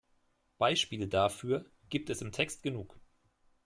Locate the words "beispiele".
0.57-1.07